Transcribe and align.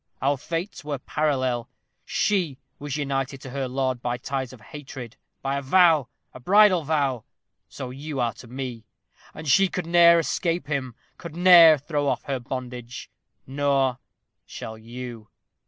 Our 0.19 0.35
fates 0.35 0.83
were 0.83 0.97
parallel: 0.97 1.69
she 2.05 2.57
was 2.79 2.97
united 2.97 3.39
to 3.41 3.51
her 3.51 3.67
lord 3.67 4.01
by 4.01 4.17
ties 4.17 4.51
of 4.51 4.59
hatred 4.59 5.15
by 5.43 5.57
a 5.59 5.61
vow 5.61 6.07
a 6.33 6.39
bridal 6.39 6.83
vow! 6.83 7.23
So 7.69 7.89
are 7.89 7.93
you 7.93 8.31
to 8.37 8.47
me. 8.47 8.87
And 9.35 9.47
she 9.47 9.67
could 9.67 9.85
ne'er 9.85 10.17
escape 10.17 10.65
him 10.65 10.95
could 11.19 11.35
ne'er 11.35 11.77
throw 11.77 12.07
off 12.07 12.23
her 12.23 12.39
bondage 12.39 13.11
nor 13.45 13.99
shall 14.47 14.75
you. 14.75 15.29